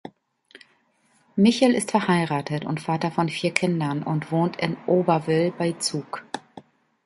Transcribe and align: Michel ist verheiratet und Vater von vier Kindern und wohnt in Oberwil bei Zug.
Michel 1.35 1.75
ist 1.75 1.91
verheiratet 1.91 2.65
und 2.65 2.79
Vater 2.81 3.11
von 3.11 3.29
vier 3.29 3.51
Kindern 3.53 4.01
und 4.01 4.31
wohnt 4.31 4.55
in 4.55 4.75
Oberwil 4.87 5.51
bei 5.55 5.73
Zug. 5.73 6.23